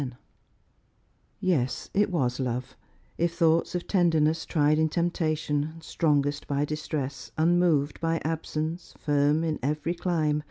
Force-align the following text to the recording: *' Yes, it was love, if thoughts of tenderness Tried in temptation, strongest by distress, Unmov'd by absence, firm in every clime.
*' 0.01 0.13
Yes, 1.39 1.91
it 1.93 2.09
was 2.09 2.39
love, 2.39 2.75
if 3.19 3.35
thoughts 3.35 3.75
of 3.75 3.85
tenderness 3.85 4.47
Tried 4.47 4.79
in 4.79 4.89
temptation, 4.89 5.75
strongest 5.79 6.47
by 6.47 6.65
distress, 6.65 7.31
Unmov'd 7.37 7.99
by 8.01 8.19
absence, 8.25 8.95
firm 8.97 9.43
in 9.43 9.59
every 9.61 9.93
clime. 9.93 10.39